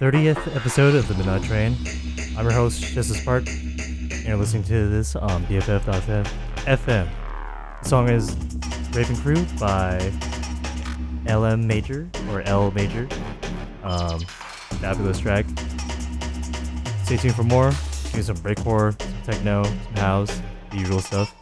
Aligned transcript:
30th 0.00 0.54
episode 0.54 0.94
of 0.94 1.08
the 1.08 1.14
Midnight 1.14 1.42
Train. 1.42 1.76
I'm 2.36 2.44
your 2.44 2.52
host, 2.52 2.80
Justice 2.80 3.24
Park, 3.24 3.48
and 3.48 4.24
you're 4.24 4.36
listening 4.36 4.62
to 4.64 4.88
this 4.88 5.16
on 5.16 5.44
BFF.FM. 5.46 7.08
The 7.82 7.88
song 7.88 8.08
is 8.08 8.36
Raving 8.92 9.16
Cru 9.16 9.44
by 9.58 10.12
LM 11.26 11.66
Major, 11.66 12.08
or 12.30 12.42
L 12.42 12.70
Major. 12.70 13.08
Um, 13.82 14.20
fabulous 14.80 15.18
track. 15.18 15.46
Stay 17.02 17.16
tuned 17.16 17.34
for 17.34 17.42
more. 17.42 17.70
Do 18.12 18.22
some 18.22 18.36
breakcore, 18.36 19.00
some 19.02 19.22
techno, 19.24 19.64
some 19.64 19.96
house, 19.96 20.40
the 20.70 20.78
usual 20.78 21.00
stuff. 21.00 21.34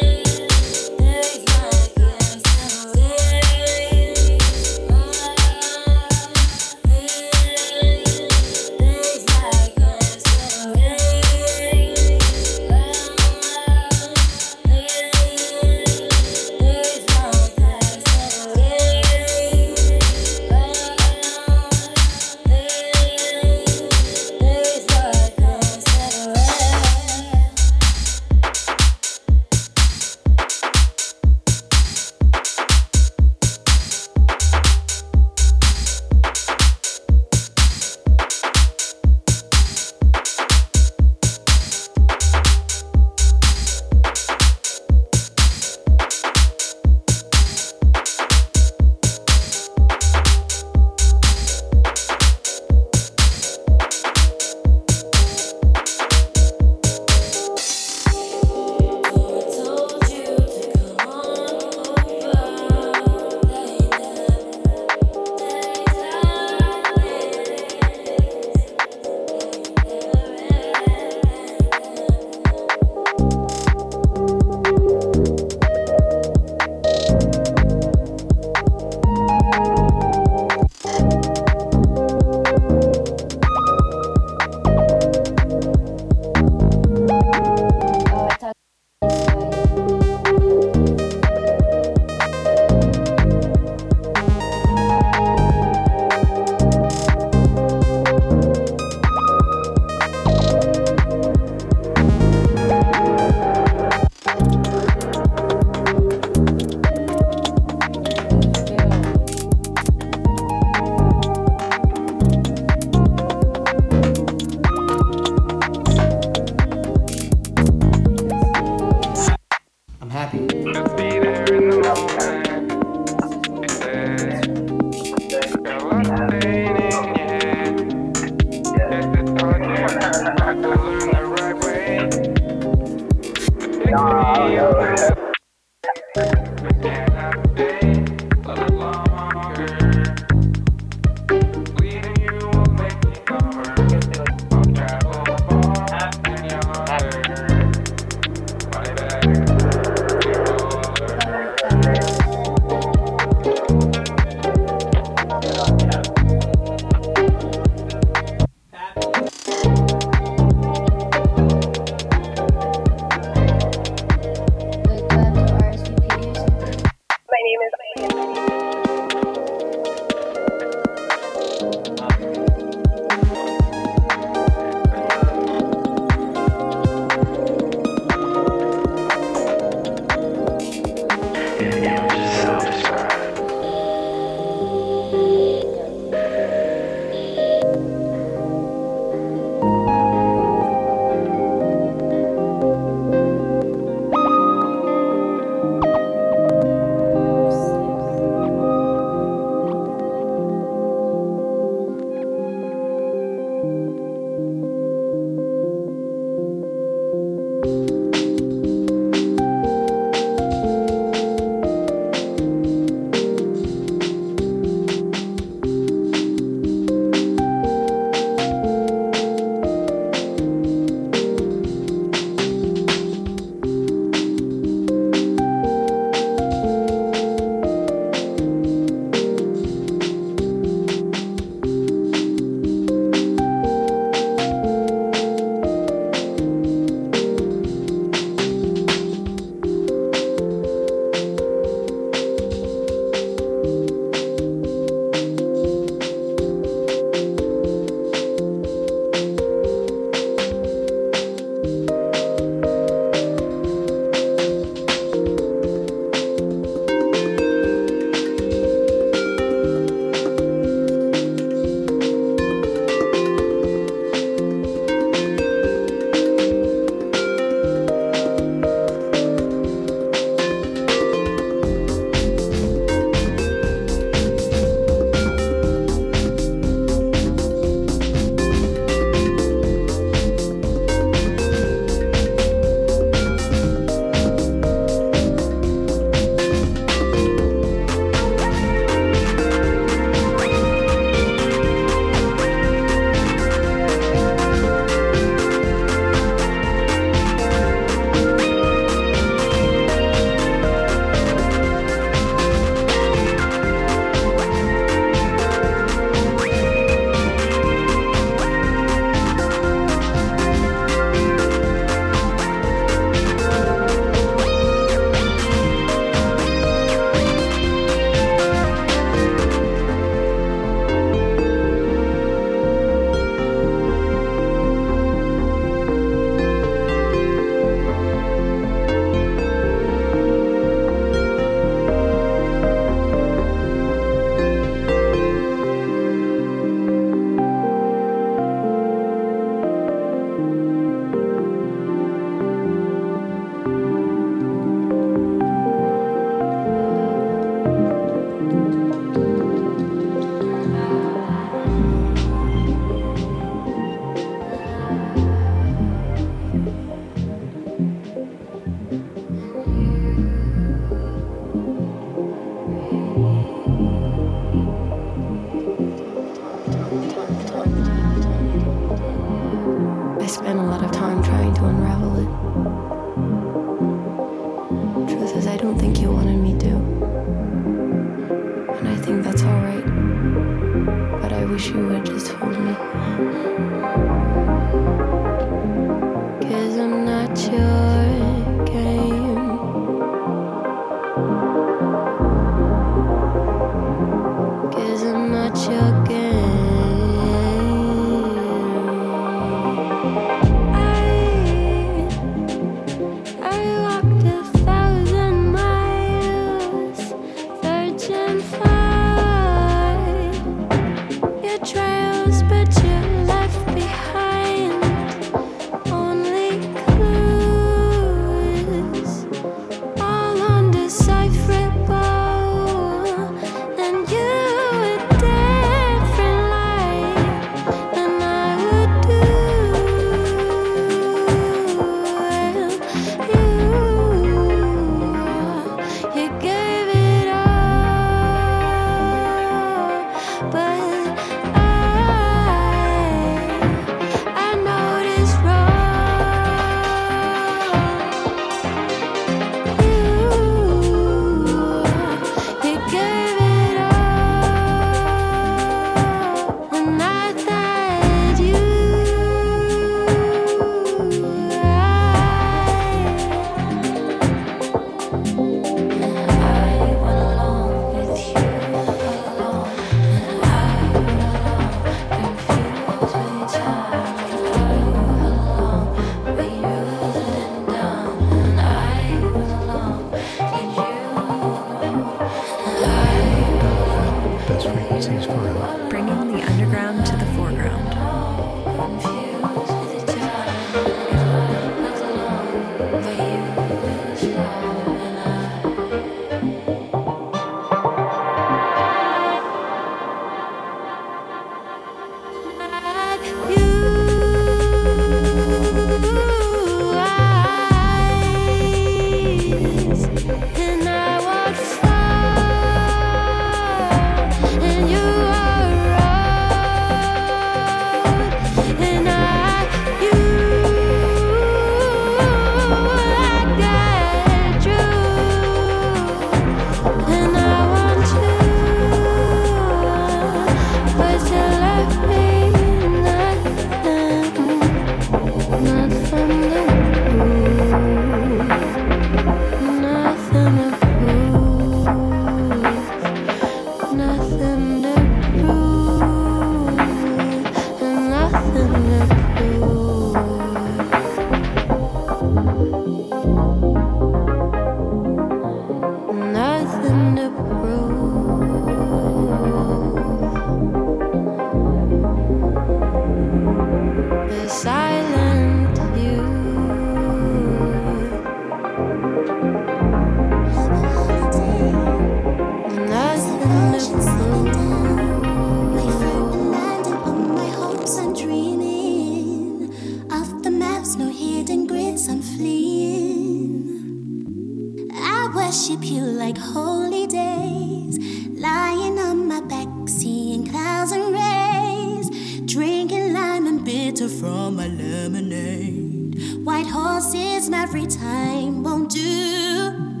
from 594.19 594.55
my 594.57 594.67
lemonade. 594.67 596.15
White 596.43 596.67
horses 596.67 597.49
every 597.53 597.87
time 597.87 598.63
won't 598.63 598.91
do. 598.91 600.00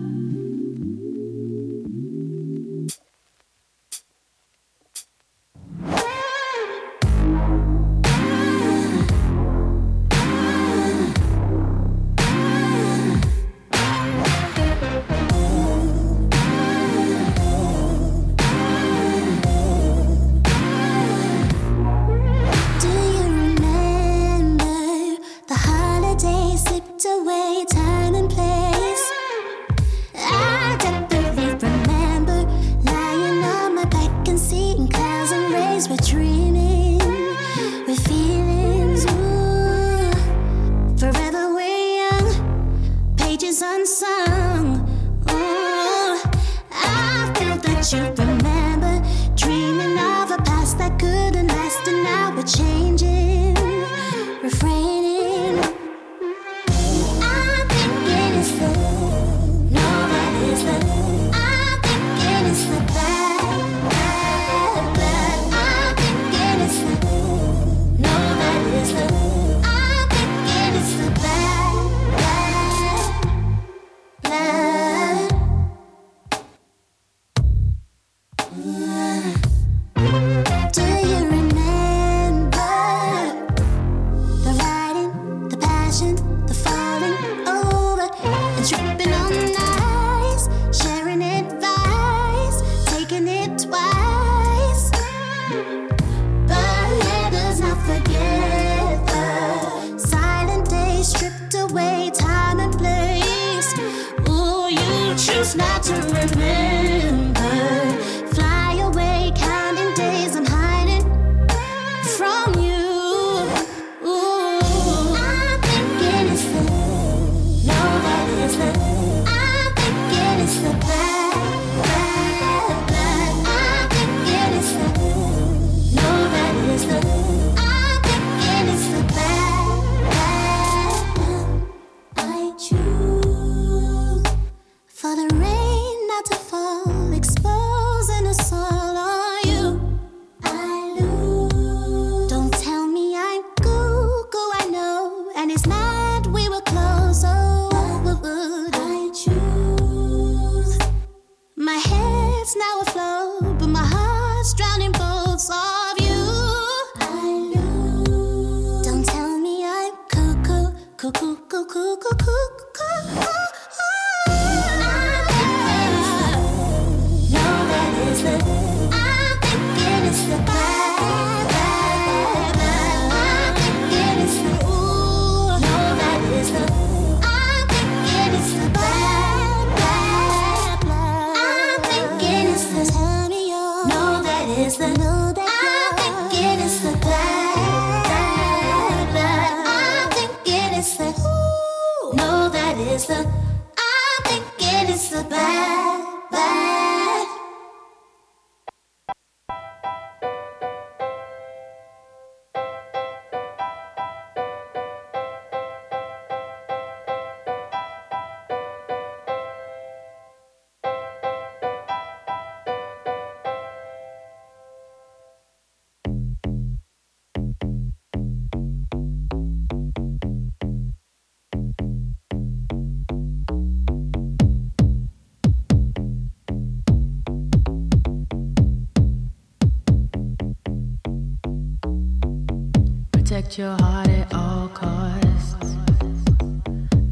your 233.57 233.75
heart 233.81 234.07
at 234.07 234.33
all 234.33 234.69
costs. 234.69 235.75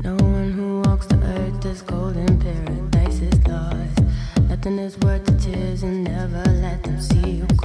No 0.04 0.16
one 0.16 0.52
who 0.52 0.82
walks 0.82 1.06
the 1.08 1.16
earth 1.16 1.66
is 1.66 1.82
golden, 1.82 2.40
paradise 2.40 3.20
is 3.20 3.48
lost. 3.48 4.00
Nothing 4.48 4.80
is 4.80 4.98
worth 5.00 5.26
the 5.26 5.38
tears 5.38 5.84
and 5.84 6.06
never 6.06 6.44
let 6.62 6.84
them 6.84 7.02
see 7.02 7.30
you. 7.30 7.59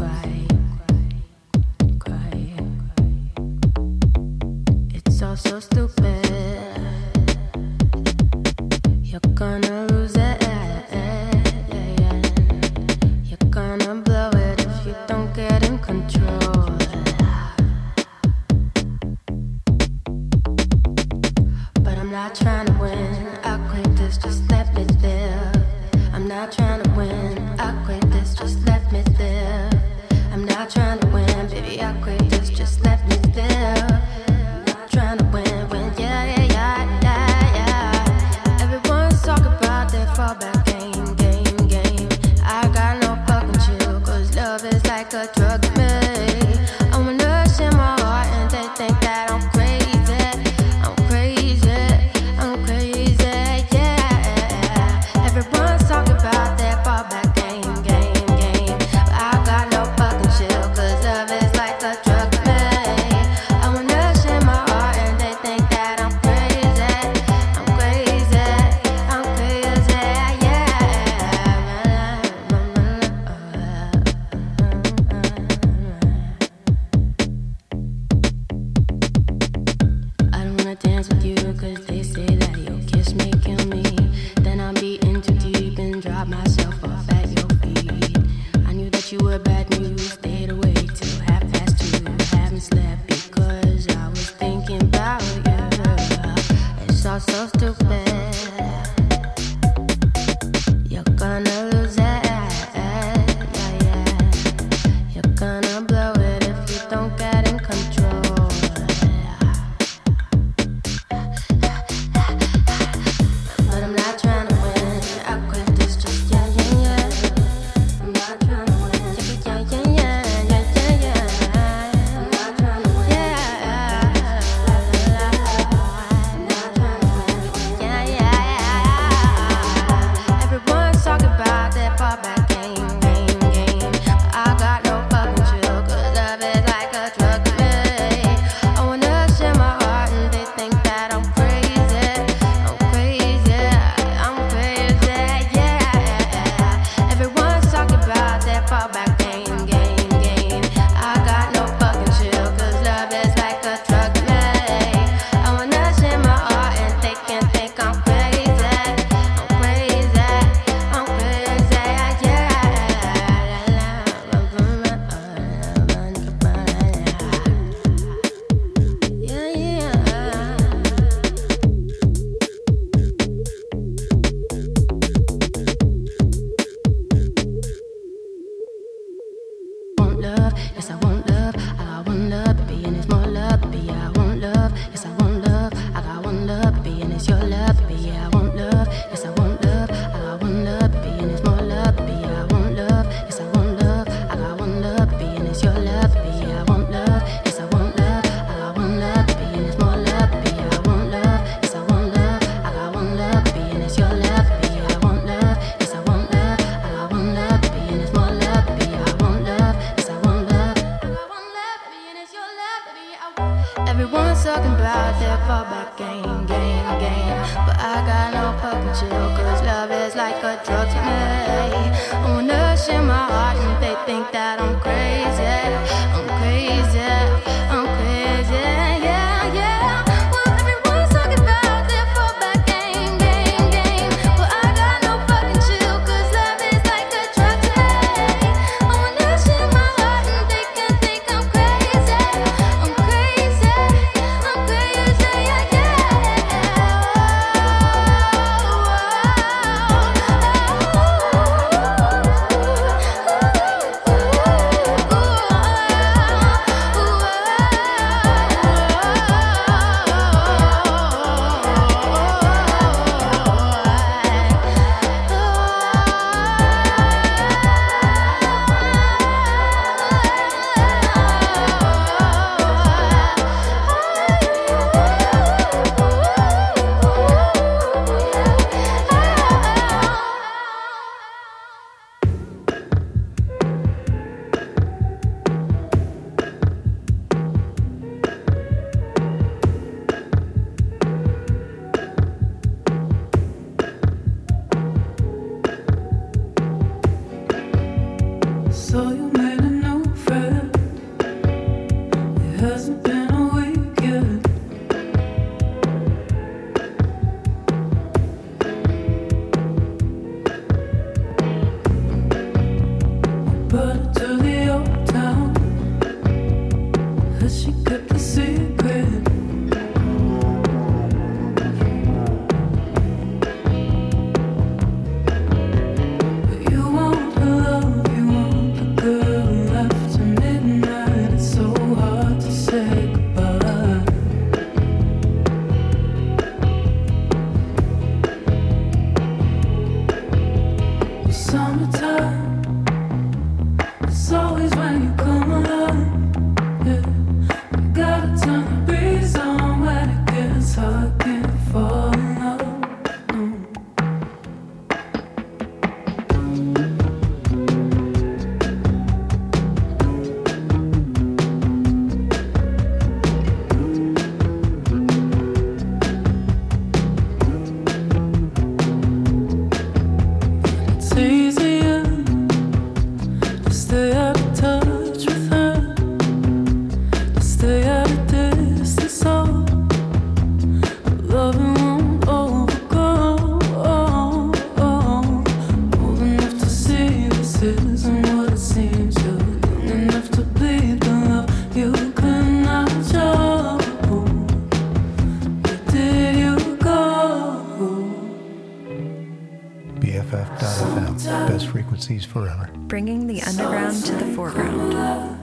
Frequencies 402.14 402.24
forever. 402.24 402.70
Bringing 402.88 403.26
the 403.26 403.42
underground 403.42 404.04
to 404.04 404.12
the 404.12 404.26
foreground. 404.34 405.40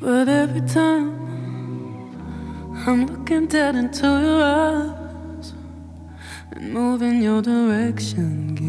But 0.00 0.28
every 0.28 0.60
time 0.68 1.14
I'm 2.86 3.06
looking 3.06 3.46
dead 3.46 3.74
into 3.74 4.13